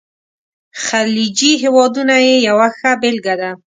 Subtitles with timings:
[0.85, 3.51] خلیجي هیوادونه یې یوه ښه بېلګه ده.